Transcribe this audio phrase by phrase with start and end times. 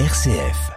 [0.00, 0.74] RCF.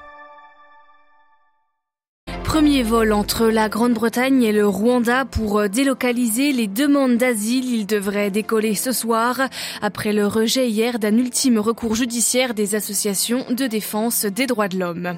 [2.44, 7.72] Premier vol entre la Grande-Bretagne et le Rwanda pour euh, délocaliser les demandes d'asile.
[7.72, 9.42] Il devrait décoller ce soir
[9.82, 14.80] après le rejet hier d'un ultime recours judiciaire des associations de défense des droits de
[14.80, 15.18] l'homme.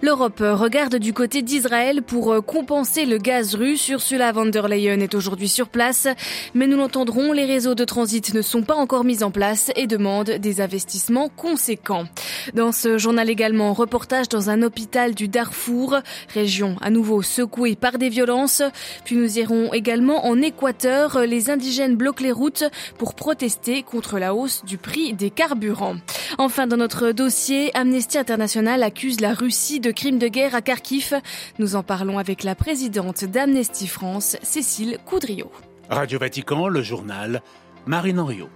[0.00, 3.88] L'Europe regarde du côté d'Israël pour euh, compenser le gaz russe.
[3.88, 6.08] Ursula von der Leyen est aujourd'hui sur place,
[6.54, 9.86] mais nous l'entendrons, les réseaux de transit ne sont pas encore mis en place et
[9.86, 12.06] demandent des investissements conséquents.
[12.54, 15.96] Dans ce journal également, reportage dans un hôpital du Darfour,
[16.32, 18.62] région à nouveau secouée par des violences.
[19.04, 21.20] Puis nous irons également en Équateur.
[21.20, 22.64] Les indigènes bloquent les routes
[22.98, 25.96] pour protester contre la hausse du prix des carburants.
[26.38, 31.14] Enfin, dans notre dossier, Amnesty International accuse la Russie de crimes de guerre à Kharkiv.
[31.58, 35.50] Nous en parlons avec la présidente d'Amnesty France, Cécile Coudriot.
[35.88, 37.42] Radio Vatican, le journal,
[37.86, 38.48] Marine Henriot.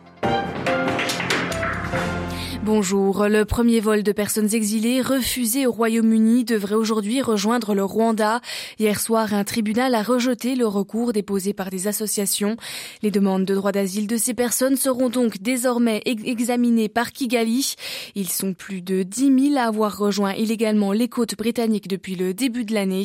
[2.64, 3.28] Bonjour.
[3.28, 8.40] Le premier vol de personnes exilées refusé au Royaume-Uni devrait aujourd'hui rejoindre le Rwanda.
[8.79, 12.57] Hier soir, un tribunal a rejeté le recours déposé par des associations.
[13.02, 17.74] Les demandes de droit d'asile de ces personnes seront donc désormais examinées par Kigali.
[18.15, 22.32] Ils sont plus de 10 000 à avoir rejoint illégalement les côtes britanniques depuis le
[22.32, 23.04] début de l'année.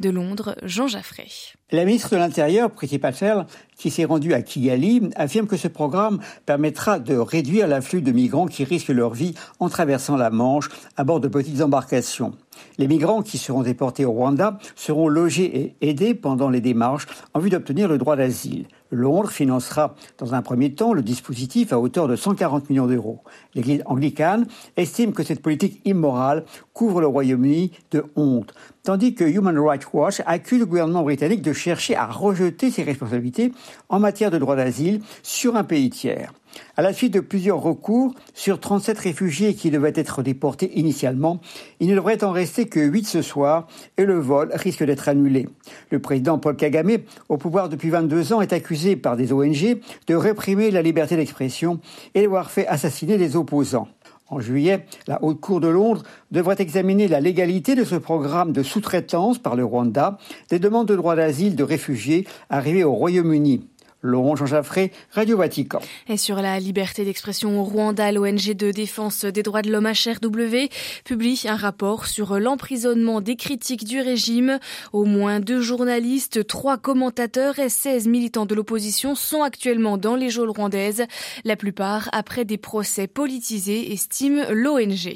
[0.00, 1.54] De Londres, Jean Jaffray.
[1.70, 3.44] La ministre de l'Intérieur, Priti Patel,
[3.76, 8.46] qui s'est rendue à Kigali, affirme que ce programme permettra de réduire l'afflux de migrants
[8.46, 12.32] qui risquent leur vie en traversant la Manche à bord de petites embarcations.
[12.78, 17.40] Les migrants qui seront déportés au Rwanda seront logés et aidés pendant les démarches en
[17.40, 18.66] vue d'obtenir le droit d'asile.
[18.90, 23.20] Londres financera dans un premier temps le dispositif à hauteur de 140 millions d'euros.
[23.54, 29.58] L'Église anglicane estime que cette politique immorale couvre le Royaume-Uni de honte, tandis que Human
[29.58, 33.52] Rights Watch accuse le gouvernement britannique de chercher à rejeter ses responsabilités
[33.88, 36.32] en matière de droit d'asile sur un pays tiers.
[36.76, 41.40] À la suite de plusieurs recours sur 37 réfugiés qui devaient être déportés initialement,
[41.80, 45.48] il ne devrait en rester que 8 ce soir et le vol risque d'être annulé.
[45.90, 46.98] Le président Paul Kagame,
[47.28, 51.80] au pouvoir depuis 22 ans, est accusé par des ONG de réprimer la liberté d'expression
[52.14, 53.88] et d'avoir fait assassiner des opposants.
[54.30, 58.62] En juillet, la Haute Cour de Londres devrait examiner la légalité de ce programme de
[58.62, 60.18] sous-traitance par le Rwanda
[60.50, 63.66] des demandes de droit d'asile de réfugiés arrivés au Royaume-Uni.
[64.00, 65.80] Laurent Jean Jaffré, Radio Vatican.
[66.08, 70.68] Et sur la liberté d'expression au Rwanda, l'ONG de défense des droits de l'homme HRW
[71.04, 74.60] publie un rapport sur l'emprisonnement des critiques du régime.
[74.92, 80.30] Au moins deux journalistes, trois commentateurs et 16 militants de l'opposition sont actuellement dans les
[80.30, 81.04] geôles rwandaises,
[81.44, 85.14] la plupart après des procès politisés, estime l'ONG.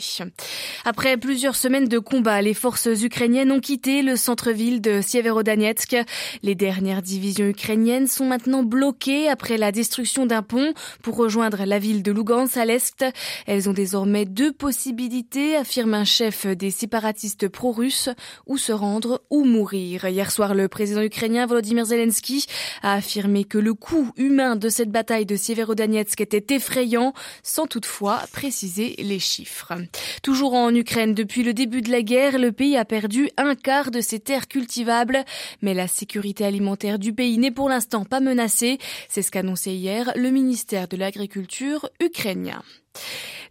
[0.85, 5.97] Après plusieurs semaines de combat, les forces ukrainiennes ont quitté le centre-ville de Sieverodonetsk.
[6.43, 10.73] Les dernières divisions ukrainiennes sont maintenant bloquées après la destruction d'un pont
[11.03, 13.05] pour rejoindre la ville de Lugansk à l'est.
[13.47, 18.09] Elles ont désormais deux possibilités, affirme un chef des séparatistes pro-russes,
[18.47, 20.07] ou se rendre ou mourir.
[20.07, 22.47] Hier soir, le président ukrainien Volodymyr Zelensky
[22.83, 27.13] a affirmé que le coût humain de cette bataille de Sieverodonetsk était effrayant,
[27.43, 29.75] sans toutefois préciser les chiffres.
[30.23, 33.91] Toujours en Ukraine, depuis le début de la guerre, le pays a perdu un quart
[33.91, 35.25] de ses terres cultivables,
[35.61, 38.62] mais la sécurité alimentaire du pays n'est pour l'instant pas menacée
[39.09, 42.63] c'est ce qu'annonçait hier le ministère de l'Agriculture ukrainien.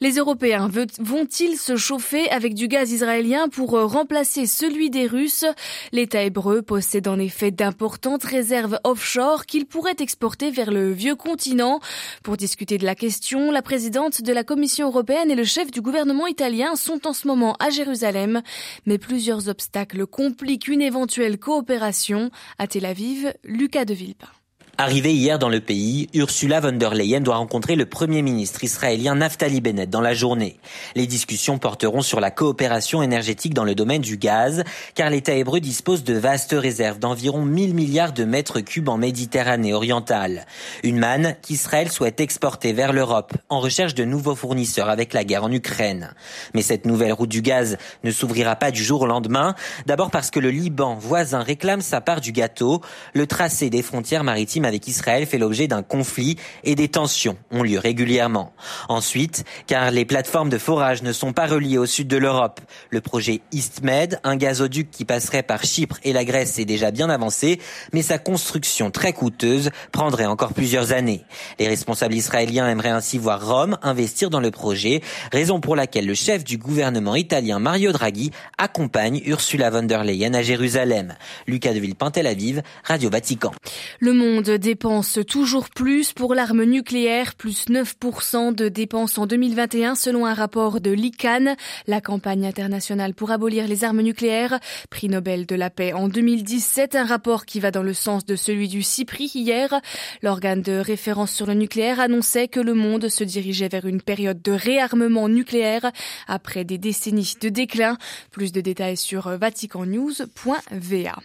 [0.02, 0.68] Les Européens
[1.00, 5.46] vont-ils se chauffer avec du gaz israélien pour euh, remplacer celui des Russes?
[5.92, 11.82] L'État hébreu possède en effet d'importantes réserves offshore qu'il pourrait exporter vers le vieux continent.
[12.24, 15.82] Pour discuter de la question, la présidente de la Commission européenne et le chef du
[15.82, 18.42] gouvernement italien sont en ce moment à Jérusalem,
[18.88, 22.32] mais plusieurs obstacles compliquent une éventuelle coopération.
[22.58, 24.41] À Tel Aviv, Lucas de Villepin.
[24.82, 29.14] Arrivée hier dans le pays, Ursula von der Leyen doit rencontrer le Premier ministre israélien
[29.14, 30.58] Naftali Bennett dans la journée.
[30.96, 34.64] Les discussions porteront sur la coopération énergétique dans le domaine du gaz,
[34.96, 39.72] car l'État hébreu dispose de vastes réserves d'environ 1000 milliards de mètres cubes en Méditerranée
[39.76, 40.48] orientale.
[40.82, 45.44] Une manne qu'Israël souhaite exporter vers l'Europe en recherche de nouveaux fournisseurs avec la guerre
[45.44, 46.16] en Ukraine.
[46.56, 49.54] Mais cette nouvelle route du gaz ne s'ouvrira pas du jour au lendemain,
[49.86, 52.82] d'abord parce que le Liban voisin réclame sa part du gâteau,
[53.14, 57.62] le tracé des frontières maritimes avec Israël fait l'objet d'un conflit et des tensions ont
[57.62, 58.54] lieu régulièrement.
[58.88, 62.62] Ensuite, car les plateformes de forage ne sont pas reliées au sud de l'Europe.
[62.90, 67.10] Le projet EastMed, un gazoduc qui passerait par Chypre et la Grèce, est déjà bien
[67.10, 67.60] avancé,
[67.92, 71.26] mais sa construction très coûteuse prendrait encore plusieurs années.
[71.60, 75.02] Les responsables israéliens aimeraient ainsi voir Rome investir dans le projet,
[75.34, 80.34] raison pour laquelle le chef du gouvernement italien Mario Draghi accompagne Ursula von der Leyen
[80.34, 81.16] à Jérusalem.
[81.46, 83.52] Lucas de Villepin, Tel Aviv, Radio Vatican.
[84.00, 90.26] Le monde dépense toujours plus pour l'arme nucléaire, plus 9% de dépenses en 2021 selon
[90.26, 91.56] un rapport de l'ICANN,
[91.88, 94.60] la campagne internationale pour abolir les armes nucléaires,
[94.90, 98.36] prix Nobel de la paix en 2017, un rapport qui va dans le sens de
[98.36, 99.82] celui du CIPRI hier.
[100.22, 104.42] L'organe de référence sur le nucléaire annonçait que le monde se dirigeait vers une période
[104.42, 105.92] de réarmement nucléaire
[106.28, 107.98] après des décennies de déclin.
[108.32, 111.22] Plus de détails sur vaticannews.va.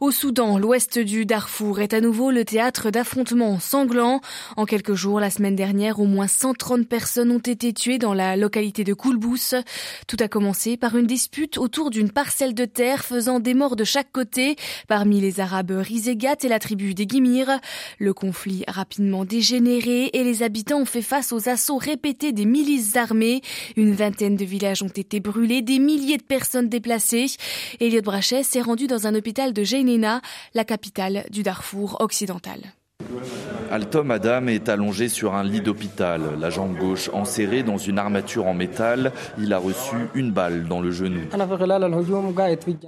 [0.00, 4.20] Au Soudan, l'ouest du Darfour est à nouveau le théâtre d'affrontements sanglants.
[4.56, 8.36] En quelques jours, la semaine dernière, au moins 130 personnes ont été tuées dans la
[8.36, 9.54] localité de Koulbous.
[10.06, 13.84] Tout a commencé par une dispute autour d'une parcelle de terre faisant des morts de
[13.84, 14.56] chaque côté
[14.86, 17.58] parmi les Arabes Rizégat et la tribu des Gimir.
[17.98, 22.44] Le conflit a rapidement dégénéré et les habitants ont fait face aux assauts répétés des
[22.44, 23.40] milices armées.
[23.76, 27.26] Une vingtaine de villages ont été brûlés, des milliers de personnes déplacées.
[27.80, 30.20] Elliot Brachet s'est rendu dans un hôpital de Jainena,
[30.54, 32.60] la capitale du Darfour occidental.
[33.70, 38.46] Altom Adam est allongé sur un lit d'hôpital, la jambe gauche enserrée dans une armature
[38.46, 39.12] en métal.
[39.38, 41.20] Il a reçu une balle dans le genou.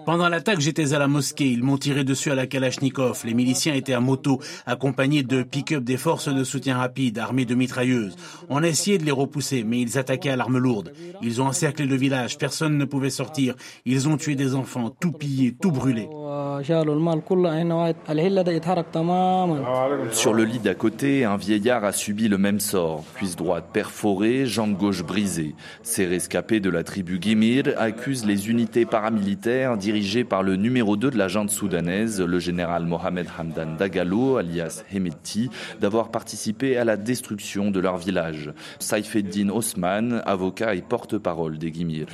[0.07, 1.47] Pendant l'attaque, j'étais à la mosquée.
[1.47, 3.23] Ils m'ont tiré dessus à la Kalachnikov.
[3.25, 7.55] Les miliciens étaient à moto, accompagnés de pick-up des forces de soutien rapide, armés de
[7.55, 8.17] mitrailleuses.
[8.49, 10.93] On a essayé de les repousser, mais ils attaquaient à l'arme lourde.
[11.23, 12.39] Ils ont encerclé le village.
[12.39, 13.55] Personne ne pouvait sortir.
[13.85, 16.09] Ils ont tué des enfants, tout pillé, tout brûlé.
[20.13, 23.05] Sur le lit d'à côté, un vieillard a subi le même sort.
[23.15, 25.55] Cuisse droite perforée, jambe gauche brisée.
[25.83, 31.11] Ces rescapés de la tribu Gimir accusent les unités paramilitaires dirigées par le numéro 2
[31.11, 35.51] de la junte soudanaise, le général Mohamed Hamdan Dagalo, alias Hemeti,
[35.81, 38.53] d'avoir participé à la destruction de leur village.
[38.79, 42.07] Saifeddin Osman, avocat et porte-parole des Gimir.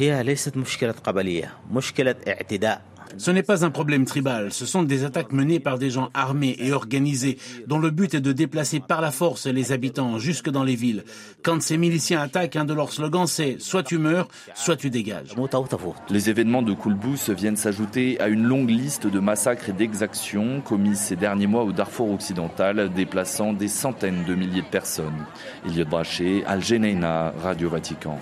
[3.16, 6.56] Ce n'est pas un problème tribal, ce sont des attaques menées par des gens armés
[6.58, 10.64] et organisés, dont le but est de déplacer par la force les habitants jusque dans
[10.64, 11.04] les villes.
[11.42, 15.34] Quand ces miliciens attaquent, un de leurs slogans c'est soit tu meurs, soit tu dégages.
[16.10, 20.96] Les événements de Koulbous viennent s'ajouter à une longue liste de massacres et d'exactions commis
[20.96, 25.24] ces derniers mois au Darfour occidental, déplaçant des centaines de milliers de personnes.
[25.66, 26.60] Eliot Braché, Al
[27.42, 28.18] Radio Vatican.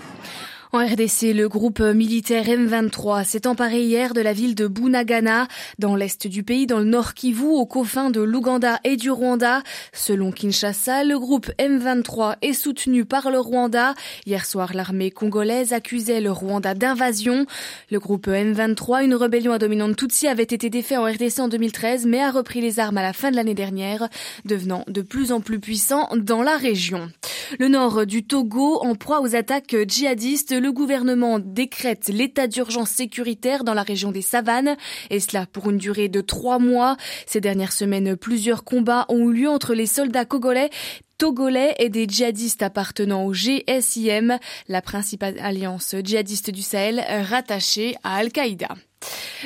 [0.75, 5.47] En RDC, le groupe militaire M23 s'est emparé hier de la ville de Bunagana,
[5.77, 9.61] dans l'est du pays, dans le nord Kivu, aux confins de l'Ouganda et du Rwanda.
[9.93, 13.93] Selon Kinshasa, le groupe M23 est soutenu par le Rwanda.
[14.25, 17.45] Hier soir, l'armée congolaise accusait le Rwanda d'invasion.
[17.91, 22.07] Le groupe M23, une rébellion à dominante Tutsi, avait été défait en RDC en 2013,
[22.07, 24.09] mais a repris les armes à la fin de l'année dernière,
[24.45, 27.11] devenant de plus en plus puissant dans la région.
[27.59, 33.65] Le nord du Togo, en proie aux attaques djihadistes, le gouvernement décrète l'état d'urgence sécuritaire
[33.65, 34.77] dans la région des savanes,
[35.09, 36.95] et cela pour une durée de trois mois.
[37.27, 40.69] Ces dernières semaines, plusieurs combats ont eu lieu entre les soldats congolais
[41.17, 48.15] togolais et des djihadistes appartenant au GSIM, la principale alliance djihadiste du Sahel rattachée à
[48.15, 48.69] Al-Qaïda.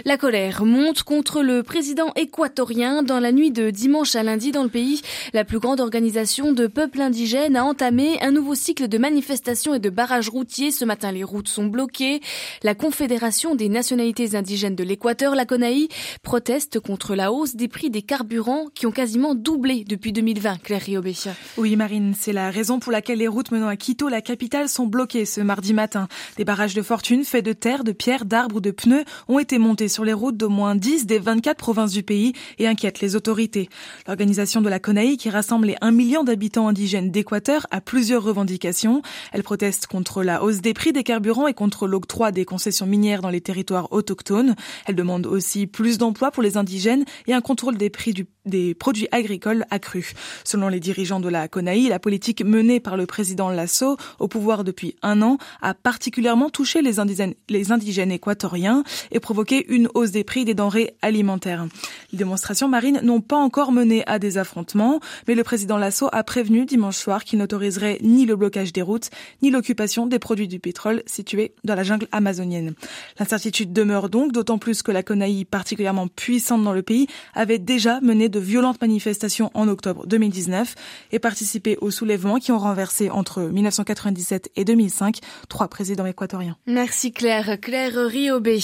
[0.06, 4.64] La colère monte contre le président équatorien dans la nuit de dimanche à lundi dans
[4.64, 5.02] le pays.
[5.34, 9.80] La plus grande organisation de peuples indigènes a entamé un nouveau cycle de manifestations et
[9.80, 10.72] de barrages routiers.
[10.72, 12.22] Ce matin, les routes sont bloquées.
[12.64, 15.88] La Confédération des nationalités indigènes de l'Équateur, la CONAI,
[16.22, 20.58] proteste contre la hausse des prix des carburants qui ont quasiment doublé depuis 2020.
[20.64, 21.14] Claire Riobé.
[21.58, 24.86] Oui, Marine, c'est la raison pour laquelle les routes menant à Quito, la capitale, sont
[24.86, 26.08] bloquées ce mardi matin.
[26.38, 29.47] Des barrages de fortune faits de terre, de pierres, d'arbres ou de pneus ont été
[29.56, 33.16] montés sur les routes d'au moins 10 des 24 provinces du pays et inquiète les
[33.16, 33.70] autorités.
[34.06, 39.02] L'organisation de la CONAI, qui rassemble les 1 million d'habitants indigènes d'Équateur, a plusieurs revendications.
[39.32, 43.22] Elle proteste contre la hausse des prix des carburants et contre l'octroi des concessions minières
[43.22, 44.56] dans les territoires autochtones.
[44.86, 48.14] Elle demande aussi plus d'emplois pour les indigènes et un contrôle des prix
[48.46, 50.14] des produits agricoles accru.
[50.44, 54.64] Selon les dirigeants de la CONAI, la politique menée par le président Lasso, au pouvoir
[54.64, 59.37] depuis un an, a particulièrement touché les indigènes, les indigènes équatoriens et provoqué
[59.68, 61.68] une hausse des prix des denrées alimentaires.
[62.12, 66.24] Les démonstrations marines n'ont pas encore mené à des affrontements, mais le président Lasso a
[66.24, 69.10] prévenu dimanche soir qu'il n'autoriserait ni le blocage des routes,
[69.42, 72.74] ni l'occupation des produits du pétrole situés dans la jungle amazonienne.
[73.20, 78.00] L'incertitude demeure donc, d'autant plus que la CONAI, particulièrement puissante dans le pays, avait déjà
[78.02, 80.76] mené de violentes manifestations en octobre 2019
[81.12, 86.58] et participé aux soulèvements qui ont renversé entre 1997 et 2005 trois présidents équatoriens.
[86.66, 87.60] Merci Claire.
[87.62, 88.60] Claire Riobé.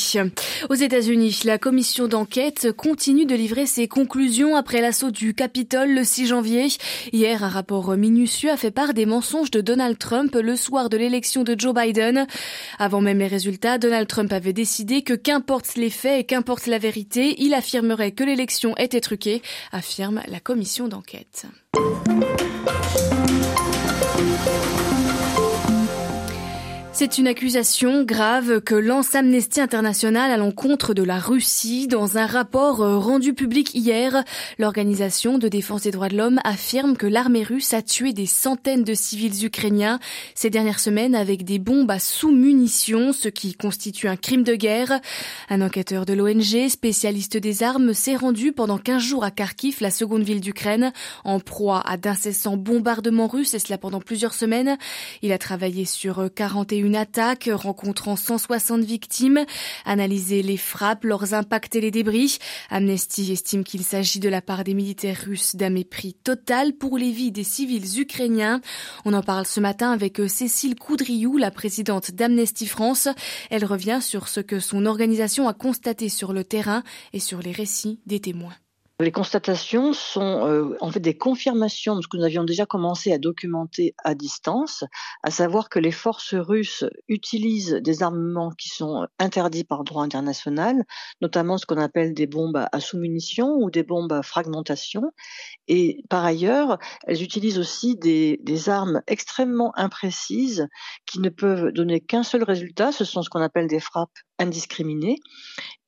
[0.69, 5.91] Aux États États-Unis, la commission d'enquête continue de livrer ses conclusions après l'assaut du Capitole
[5.91, 6.67] le 6 janvier.
[7.12, 10.98] Hier, un rapport minutieux a fait part des mensonges de Donald Trump le soir de
[10.98, 12.27] l'élection de Joe Biden.
[12.77, 16.77] Avant même les résultats, Donald Trump avait décidé que qu'importe les faits et qu'importe la
[16.77, 19.41] vérité, il affirmerait que l'élection était truquée,
[19.72, 21.48] affirme la commission d'enquête.
[26.95, 31.88] C'est une accusation grave que lance Amnesty International à l'encontre de la Russie.
[31.88, 34.23] Dans un rapport euh, rendu public hier,
[34.59, 38.83] l'organisation de défense des droits de l'homme affirme que l'armée russe a tué des centaines
[38.83, 40.00] de civils ukrainiens
[40.35, 45.01] ces dernières semaines avec des bombes à sous-munitions, ce qui constitue un crime de guerre.
[45.50, 49.89] Un enquêteur de l'ONG, spécialiste des armes, s'est rendu pendant 15 jours à Kharkiv, la
[49.89, 54.77] seconde ville d'Ukraine, en proie à d'incessants bombardements russes et cela pendant plusieurs semaines.
[55.23, 59.46] Il a travaillé sur 41 une attaque rencontrant 160 victimes,
[59.86, 62.38] analyser les frappes, leurs impacts et les débris.
[62.70, 67.12] Amnesty estime qu'il s'agit de la part des militaires russes d'un mépris total pour les
[67.12, 68.62] vies des civils ukrainiens.
[69.06, 73.08] On en parle ce matin avec Cécile Coudriou, la présidente d'Amnesty France.
[73.50, 77.52] Elle revient sur ce que son organisation a constaté sur le terrain et sur les
[77.52, 78.54] récits des témoins.
[79.03, 83.12] Les constatations sont euh, en fait des confirmations de ce que nous avions déjà commencé
[83.12, 84.86] à documenter à distance,
[85.24, 90.86] à savoir que les forces russes utilisent des armements qui sont interdits par droit international,
[91.22, 95.12] notamment ce qu'on appelle des bombes à sous-munitions ou des bombes à fragmentation.
[95.67, 100.67] Et par ailleurs, elles utilisent aussi des, des armes extrêmement imprécises
[101.05, 105.19] qui ne peuvent donner qu'un seul résultat, ce sont ce qu'on appelle des frappes indiscriminées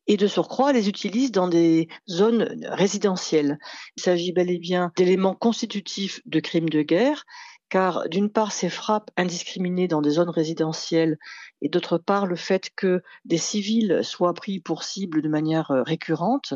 [0.08, 3.60] et de surcroît les utilise dans des zones résidentielles.
[3.98, 7.26] Il s'agit bel et bien d'éléments constitutifs de crimes de guerre,
[7.70, 11.18] car d'une part ces frappes indiscriminées dans des zones résidentielles
[11.62, 15.82] et d'autre part le fait que des civils soient pris pour cible de manière euh,
[15.84, 16.54] récurrente,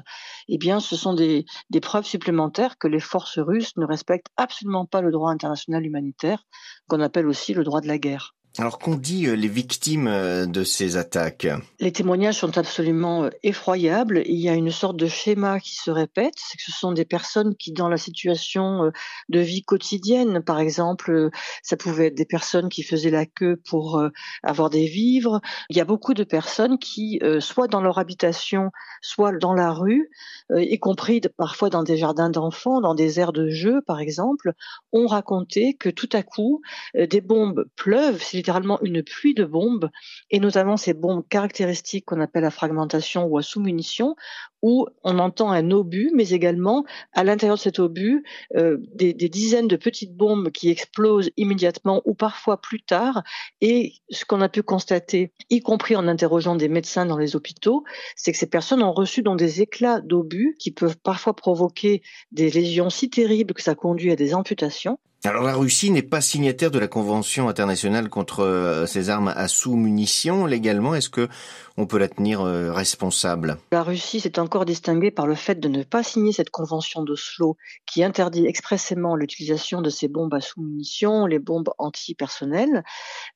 [0.47, 1.45] eh bien ce sont des
[1.81, 6.45] preuves supplémentaires que les forces russes ne respectent absolument pas le droit international humanitaire,
[6.87, 8.35] qu'on appelle aussi le droit de la guerre.
[8.57, 11.47] Alors qu'ont dit euh, les victimes euh, de ces attaques?
[11.79, 14.23] Les témoignages sont absolument euh, effroyables.
[14.25, 17.05] Il y a une sorte de schéma qui se répète, c'est que ce sont des
[17.05, 18.91] personnes qui, dans la situation
[19.29, 21.29] de vie quotidienne, par exemple,
[21.61, 24.01] ça pouvait être des personnes qui faisaient la queue pour
[24.43, 25.41] avoir des vivres.
[25.69, 30.09] Il y a beaucoup de personnes qui, soit dans leur habitation, soit dans la rue,
[30.55, 34.53] y compris parfois dans des jardins d'enfants, dans des aires de jeu, par exemple,
[34.91, 36.61] ont raconté que tout à coup,
[36.95, 39.89] des bombes pleuvent littéralement une pluie de bombes,
[40.31, 44.15] et notamment ces bombes caractéristiques qu'on appelle à fragmentation ou à sous-munition,
[44.61, 48.23] où on entend un obus, mais également à l'intérieur de cet obus,
[48.55, 53.23] euh, des, des, dizaines de petites bombes qui explosent immédiatement ou parfois plus tard.
[53.61, 57.83] Et ce qu'on a pu constater, y compris en interrogeant des médecins dans les hôpitaux,
[58.15, 62.49] c'est que ces personnes ont reçu donc des éclats d'obus qui peuvent parfois provoquer des
[62.49, 64.99] lésions si terribles que ça conduit à des amputations.
[65.25, 69.49] Alors la Russie n'est pas signataire de la Convention internationale contre euh, ces armes à
[69.49, 70.95] sous-munitions légalement.
[70.95, 71.27] Est-ce que
[71.75, 73.57] on peut la tenir euh, responsable?
[73.71, 77.57] La Russie s'est encore distinguée par le fait de ne pas signer cette convention d'Oslo
[77.85, 82.83] qui interdit expressément l'utilisation de ces bombes à sous-munitions, les bombes anti-personnelles.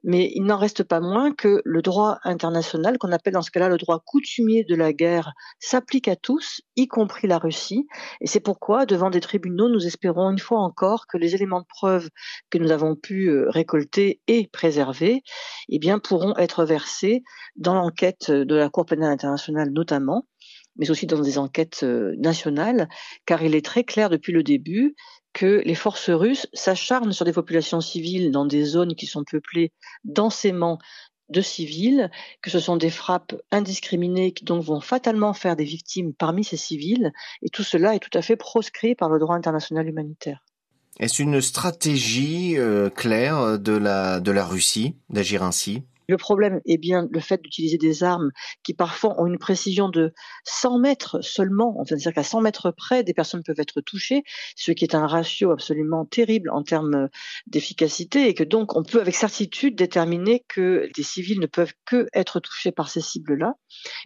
[0.04, 3.70] Mais il n'en reste pas moins que le droit international, qu'on appelle dans ce cas-là
[3.70, 7.88] le droit coutumier de la guerre, s'applique à tous, y compris la Russie.
[8.20, 12.10] Et c'est pourquoi, devant des tribunaux, nous espérons une fois encore que les éléments preuves
[12.50, 15.22] que nous avons pu euh, récolter et préserver,
[15.70, 17.24] eh bien, pourront être versés
[17.56, 20.25] dans l'enquête de la Cour pénale internationale notamment,
[20.77, 22.89] mais aussi dans des enquêtes euh, nationales,
[23.25, 24.96] car il est très clair depuis le début
[25.34, 29.72] que les forces russes s'acharnent sur des populations civiles dans des zones qui sont peuplées
[30.03, 30.77] densément
[31.30, 32.12] de civils,
[32.42, 36.58] que ce sont des frappes indiscriminées qui donc vont fatalement faire des victimes parmi ces
[36.58, 37.12] civils,
[37.42, 40.44] et tout cela est tout à fait proscrit par le droit international humanitaire.
[41.00, 45.84] Est-ce une stratégie euh, claire de la, de la Russie d'agir ainsi?
[46.10, 48.32] Le problème est bien le fait d'utiliser des armes
[48.64, 53.14] qui parfois ont une précision de 100 mètres seulement, c'est-à-dire qu'à 100 mètres près, des
[53.14, 54.24] personnes peuvent être touchées,
[54.56, 57.08] ce qui est un ratio absolument terrible en termes
[57.48, 62.08] d'efficacité et que donc on peut avec certitude déterminer que des civils ne peuvent que
[62.14, 63.54] être touchés par ces cibles-là.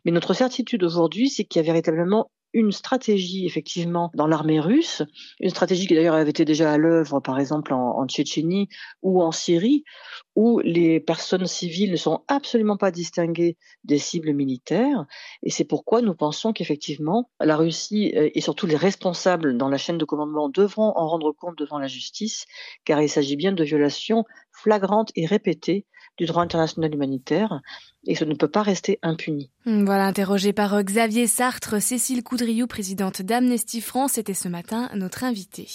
[0.06, 5.04] Mais notre certitude aujourd'hui, c'est qu'il y a véritablement une stratégie effectivement dans l'armée russe,
[5.40, 8.70] une stratégie qui d'ailleurs avait été déjà à l'œuvre par exemple en, en, Tchétchénie
[9.02, 9.84] ou en Syrie,
[10.36, 15.06] où les personnes civiles ne sont absolument pas distinguées des cibles militaires.
[15.44, 19.78] Et c'est pourquoi nous pensons qu'effectivement la Russie euh, et surtout les responsables dans la
[19.78, 22.46] chaîne de commandement devront en rendre compte devant la justice,
[22.86, 25.86] car il s'agit bien de violations flagrantes et répétées
[26.18, 27.62] du droit international humanitaire
[28.06, 29.50] et ce ne peut pas rester impuni.
[29.66, 35.68] Voilà, interrogé par Xavier Sartre, Cécile Coudriou, présidente d'Amnesty France, était ce matin notre invitée.